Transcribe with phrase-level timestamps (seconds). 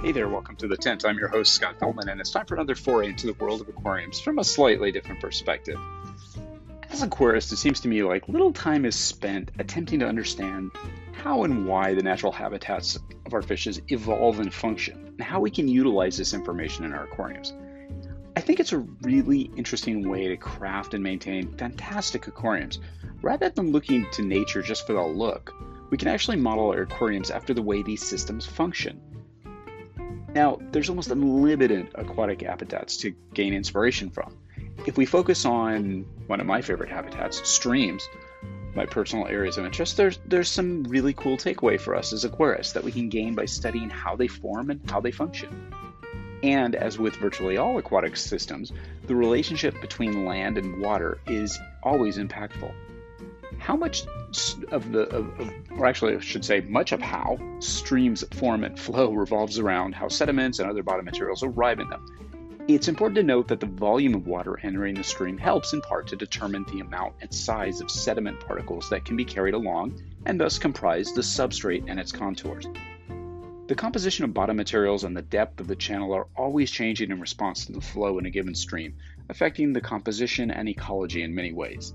[0.00, 1.04] Hey there, welcome to the Tint.
[1.04, 3.68] I'm your host, Scott Fellman, and it's time for another foray into the world of
[3.68, 5.76] aquariums from a slightly different perspective.
[6.88, 10.70] As a aquarist, it seems to me like little time is spent attempting to understand
[11.10, 15.50] how and why the natural habitats of our fishes evolve and function, and how we
[15.50, 17.52] can utilize this information in our aquariums.
[18.36, 22.78] I think it's a really interesting way to craft and maintain fantastic aquariums.
[23.20, 25.52] Rather than looking to nature just for the look,
[25.90, 29.00] we can actually model our aquariums after the way these systems function.
[30.34, 34.36] Now, there's almost unlimited aquatic habitats to gain inspiration from.
[34.86, 38.06] If we focus on one of my favorite habitats, streams,
[38.74, 42.74] my personal areas of interest, there's there's some really cool takeaway for us as aquarists
[42.74, 45.72] that we can gain by studying how they form and how they function.
[46.42, 48.72] And as with virtually all aquatic systems,
[49.06, 52.72] the relationship between land and water is always impactful
[53.58, 54.04] how much
[54.70, 58.78] of the, of, of, or actually, I should say, much of how streams form and
[58.78, 62.04] flow revolves around how sediments and other bottom materials arrive in them.
[62.68, 66.06] It's important to note that the volume of water entering the stream helps in part
[66.08, 70.38] to determine the amount and size of sediment particles that can be carried along and
[70.38, 72.66] thus comprise the substrate and its contours.
[73.68, 77.20] The composition of bottom materials and the depth of the channel are always changing in
[77.20, 78.96] response to the flow in a given stream,
[79.30, 81.94] affecting the composition and ecology in many ways.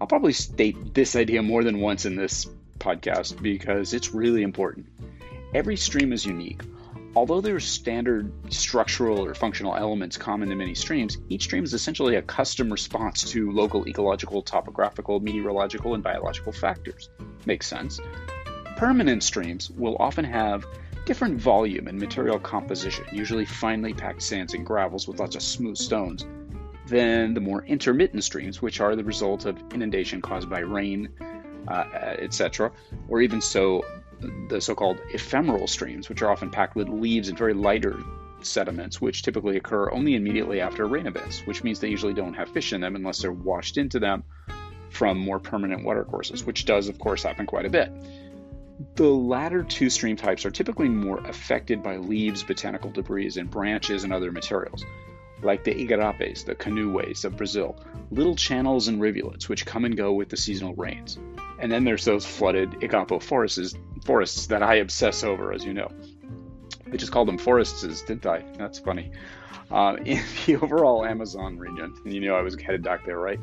[0.00, 2.46] I'll probably state this idea more than once in this
[2.78, 4.86] podcast because it's really important.
[5.54, 6.62] Every stream is unique.
[7.14, 11.72] Although there are standard structural or functional elements common to many streams, each stream is
[11.72, 17.08] essentially a custom response to local ecological, topographical, meteorological, and biological factors.
[17.46, 17.98] Makes sense.
[18.76, 20.66] Permanent streams will often have
[21.06, 25.78] different volume and material composition, usually finely packed sands and gravels with lots of smooth
[25.78, 26.26] stones,
[26.88, 31.08] than the more intermittent streams, which are the result of inundation caused by rain,
[31.68, 31.84] uh,
[32.18, 32.70] etc.,
[33.08, 33.84] or even so,
[34.48, 37.98] the so called ephemeral streams, which are often packed with leaves and very lighter
[38.40, 42.48] sediments, which typically occur only immediately after rain events, which means they usually don't have
[42.48, 44.22] fish in them unless they're washed into them
[44.90, 47.90] from more permanent watercourses, which does, of course, happen quite a bit.
[48.94, 54.04] The latter two stream types are typically more affected by leaves, botanical debris, and branches
[54.04, 54.84] and other materials
[55.42, 57.76] like the igarapes, the canoeways of Brazil,
[58.10, 61.18] little channels and rivulets which come and go with the seasonal rains.
[61.58, 65.90] And then there's those flooded Igapo forests, forests that I obsess over, as you know.
[66.92, 68.44] I just called them forests, didn't I?
[68.58, 69.10] That's funny.
[69.70, 73.40] Uh, in the overall Amazon region, and you know I was headed back there, right?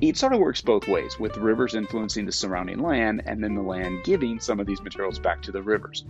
[0.00, 3.62] It sort of works both ways, with rivers influencing the surrounding land, and then the
[3.62, 6.04] land giving some of these materials back to the rivers.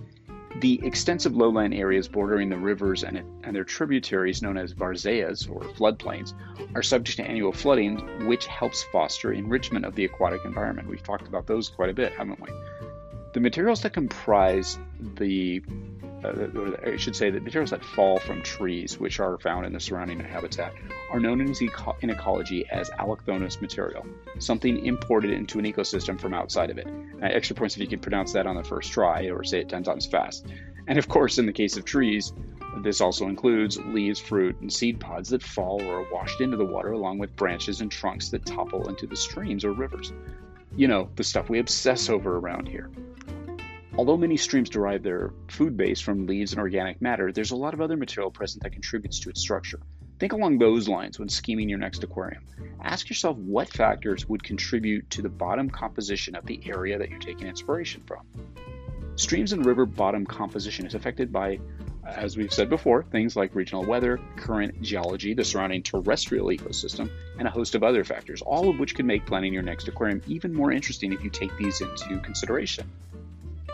[0.60, 5.62] The extensive lowland areas bordering the rivers and, and their tributaries, known as varzeas or
[5.62, 6.34] floodplains,
[6.74, 10.88] are subject to annual flooding, which helps foster enrichment of the aquatic environment.
[10.88, 12.48] We've talked about those quite a bit, haven't we?
[13.32, 14.78] The materials that comprise
[15.16, 15.60] the
[16.24, 19.80] uh, I should say, that materials that fall from trees, which are found in the
[19.80, 20.72] surrounding habitat,
[21.10, 24.06] are known in, eco- in ecology as allochthonous material,
[24.38, 26.86] something imported into an ecosystem from outside of it.
[27.22, 29.82] Extra points if you can pronounce that on the first try or say it 10
[29.82, 30.46] times fast.
[30.86, 32.32] And of course, in the case of trees,
[32.82, 36.64] this also includes leaves, fruit, and seed pods that fall or are washed into the
[36.64, 40.12] water, along with branches and trunks that topple into the streams or rivers.
[40.76, 42.90] You know, the stuff we obsess over around here.
[43.96, 47.74] Although many streams derive their food base from leaves and organic matter, there's a lot
[47.74, 49.78] of other material present that contributes to its structure.
[50.18, 52.44] Think along those lines when scheming your next aquarium.
[52.82, 57.20] Ask yourself what factors would contribute to the bottom composition of the area that you're
[57.20, 58.26] taking inspiration from.
[59.14, 61.60] Streams and river bottom composition is affected by,
[62.04, 67.08] as we've said before, things like regional weather, current geology, the surrounding terrestrial ecosystem,
[67.38, 70.20] and a host of other factors, all of which could make planning your next aquarium
[70.26, 72.90] even more interesting if you take these into consideration.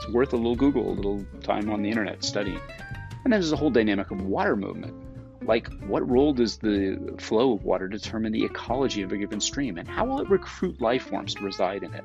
[0.00, 2.56] It's worth a little Google, a little time on the internet studying.
[2.56, 4.94] And then there's a whole dynamic of water movement.
[5.42, 9.76] Like, what role does the flow of water determine the ecology of a given stream,
[9.76, 12.04] and how will it recruit life forms to reside in it?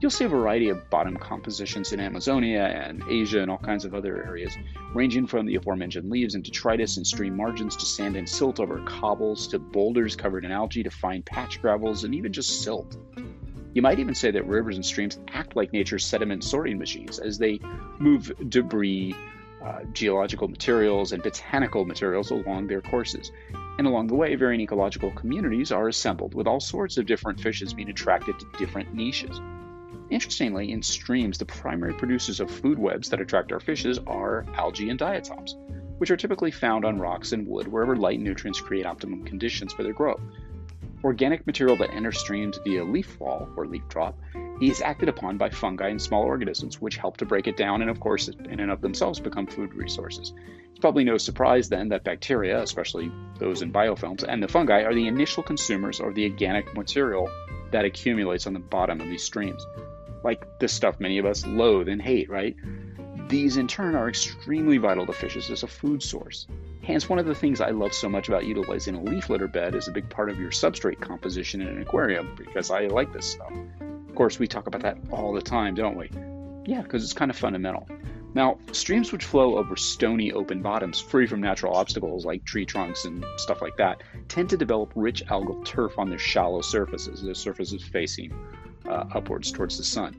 [0.00, 3.94] You'll see a variety of bottom compositions in Amazonia and Asia and all kinds of
[3.94, 4.52] other areas,
[4.92, 8.82] ranging from the aforementioned leaves and detritus and stream margins to sand and silt over
[8.84, 12.96] cobbles to boulders covered in algae to fine patch gravels and even just silt.
[13.74, 17.38] You might even say that rivers and streams act like nature's sediment sorting machines as
[17.38, 17.58] they
[17.98, 19.14] move debris,
[19.64, 23.32] uh, geological materials, and botanical materials along their courses.
[23.78, 27.72] And along the way, varying ecological communities are assembled, with all sorts of different fishes
[27.72, 29.40] being attracted to different niches.
[30.10, 34.90] Interestingly, in streams, the primary producers of food webs that attract our fishes are algae
[34.90, 35.56] and diatoms,
[35.96, 39.72] which are typically found on rocks and wood wherever light and nutrients create optimum conditions
[39.72, 40.20] for their growth.
[41.04, 44.18] Organic material that enters streams via leaf fall or leaf drop
[44.60, 47.90] is acted upon by fungi and small organisms, which help to break it down and,
[47.90, 50.32] of course, in and of themselves become food resources.
[50.70, 54.94] It's probably no surprise then that bacteria, especially those in biofilms, and the fungi are
[54.94, 57.28] the initial consumers of the organic material
[57.72, 59.66] that accumulates on the bottom of these streams
[60.24, 62.56] like the stuff many of us loathe and hate, right?
[63.28, 66.46] These in turn are extremely vital to fishes as a food source.
[66.82, 69.76] Hence, one of the things I love so much about utilizing a leaf litter bed
[69.76, 73.30] is a big part of your substrate composition in an aquarium because I like this
[73.32, 73.52] stuff.
[74.08, 76.10] Of course, we talk about that all the time, don't we?
[76.66, 77.88] Yeah, because it's kind of fundamental.
[78.34, 83.04] Now, streams which flow over stony open bottoms, free from natural obstacles like tree trunks
[83.04, 87.34] and stuff like that, tend to develop rich algal turf on their shallow surfaces, their
[87.34, 88.32] surfaces facing
[88.88, 90.16] uh, upwards towards the sun.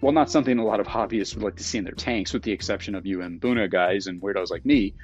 [0.00, 2.42] While not something a lot of hobbyists would like to see in their tanks, with
[2.42, 4.94] the exception of you and Buna guys and weirdos like me,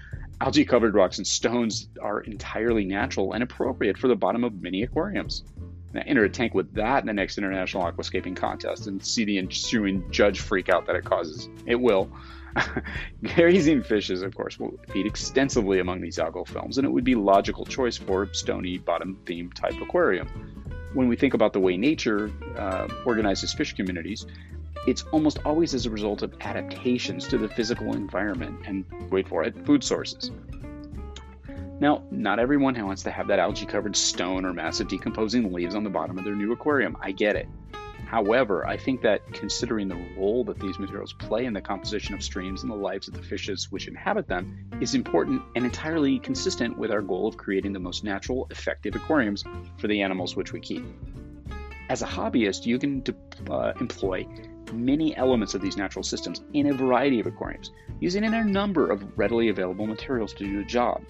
[0.41, 4.83] algae covered rocks and stones are entirely natural and appropriate for the bottom of many
[4.83, 5.43] aquariums.
[5.93, 9.39] Now, enter a tank with that in the next International Aquascaping Contest and see the
[9.39, 11.49] ensuing judge freak out that it causes.
[11.67, 12.11] It will.
[13.23, 17.15] Grazing fishes, of course, will feed extensively among these algal films, and it would be
[17.15, 20.29] logical choice for stony bottom theme type aquarium
[20.95, 24.27] when we think about the way nature uh, organizes fish communities,
[24.87, 29.43] it's almost always as a result of adaptations to the physical environment and, wait for
[29.45, 30.31] it, food sources.
[31.81, 35.85] Now, not everyone wants to have that algae covered stone or massive decomposing leaves on
[35.85, 36.97] the bottom of their new aquarium.
[37.01, 37.49] I get it.
[38.07, 42.23] However, I think that considering the role that these materials play in the composition of
[42.23, 46.79] streams and the lives of the fishes which inhabit them is important and entirely consistent
[46.79, 49.43] with our goal of creating the most natural, effective aquariums
[49.79, 50.85] for the animals which we keep.
[51.89, 53.15] As a hobbyist, you can de-
[53.51, 54.27] uh, employ
[54.72, 59.19] many elements of these natural systems in a variety of aquariums, using a number of
[59.19, 61.02] readily available materials to do the job.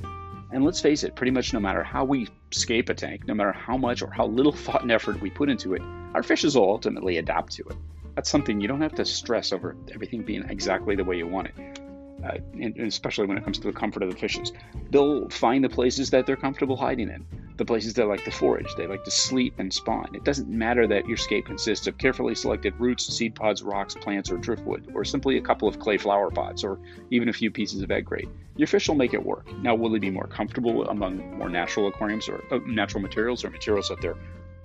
[0.53, 3.53] And let's face it, pretty much no matter how we scape a tank, no matter
[3.53, 5.83] how much or how little thought and effort we put into it,
[6.15, 7.77] our fishes will ultimately adapt to it.
[8.15, 11.49] That's something you don't have to stress over everything being exactly the way you want
[11.49, 11.81] it
[12.25, 14.53] uh, and especially when it comes to the comfort of the fishes.
[14.91, 18.75] They'll find the places that they're comfortable hiding in, the places they like to forage,
[18.77, 20.09] they like to sleep and spawn.
[20.15, 24.31] It doesn't matter that your scape consists of carefully selected roots, seed pods, rocks, plants,
[24.31, 26.79] or driftwood, or simply a couple of clay flower pots, or
[27.11, 28.29] even a few pieces of egg grate.
[28.57, 29.47] Your fish will make it work.
[29.59, 33.51] Now, will they be more comfortable among more natural aquariums or uh, natural materials or
[33.51, 34.17] materials that they're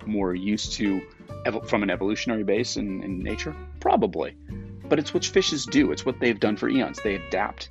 [0.06, 1.00] more used to
[1.46, 3.54] ev- from an evolutionary base in, in nature?
[3.78, 4.36] Probably.
[4.88, 7.00] But it's what fishes do, it's what they've done for eons.
[7.02, 7.68] They adapt.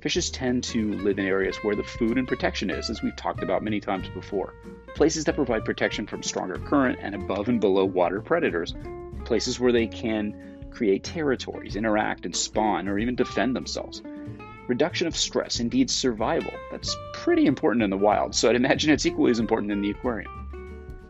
[0.00, 3.42] Fishes tend to live in areas where the food and protection is, as we've talked
[3.42, 4.54] about many times before.
[4.94, 8.74] Places that provide protection from stronger current and above and below water predators.
[9.26, 14.02] Places where they can create territories, interact and spawn, or even defend themselves.
[14.68, 19.04] Reduction of stress, indeed survival, that's pretty important in the wild, so I'd imagine it's
[19.04, 20.30] equally as important in the aquarium.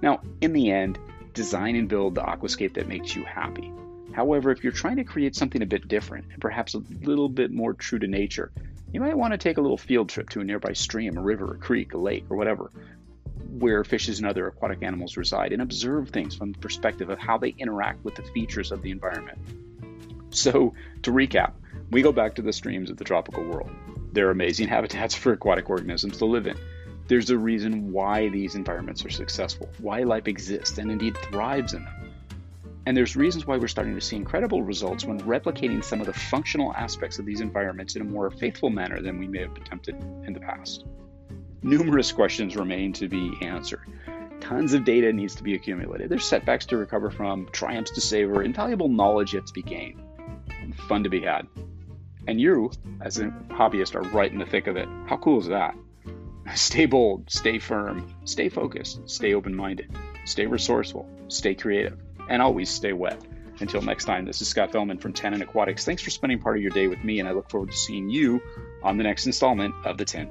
[0.02, 0.98] Now, in the end,
[1.32, 3.72] design and build the aquascape that makes you happy.
[4.12, 7.52] However, if you're trying to create something a bit different and perhaps a little bit
[7.52, 8.50] more true to nature,
[8.92, 11.54] you might want to take a little field trip to a nearby stream, a river,
[11.54, 12.70] a creek, a lake, or whatever,
[13.48, 17.38] where fishes and other aquatic animals reside, and observe things from the perspective of how
[17.38, 19.38] they interact with the features of the environment.
[20.30, 21.52] So, to recap,
[21.90, 23.70] we go back to the streams of the tropical world.
[24.12, 26.56] They're amazing habitats for aquatic organisms to live in.
[27.08, 31.84] There's a reason why these environments are successful, why life exists and indeed thrives in
[31.84, 32.09] them.
[32.86, 36.12] And there's reasons why we're starting to see incredible results when replicating some of the
[36.12, 39.96] functional aspects of these environments in a more faithful manner than we may have attempted
[40.24, 40.86] in the past.
[41.62, 43.86] Numerous questions remain to be answered.
[44.40, 46.08] Tons of data needs to be accumulated.
[46.08, 50.00] There's setbacks to recover from, triumphs to savor, invaluable knowledge yet to be gained,
[50.88, 51.46] fun to be had.
[52.26, 52.70] And you,
[53.02, 54.88] as a hobbyist, are right in the thick of it.
[55.06, 55.74] How cool is that?
[56.54, 59.94] Stay bold, stay firm, stay focused, stay open minded,
[60.24, 61.98] stay resourceful, stay creative
[62.30, 63.20] and always stay wet.
[63.60, 65.84] Until next time, this is Scott Fellman from Tannin Aquatics.
[65.84, 68.08] Thanks for spending part of your day with me, and I look forward to seeing
[68.08, 68.40] you
[68.82, 70.30] on the next installment of The Tint.